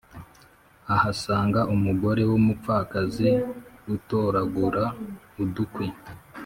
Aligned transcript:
ahasanga 0.95 1.59
umugore 1.73 2.21
w’umupfakazi 2.29 3.29
utoragura 3.95 4.83
udukwi 5.43 5.87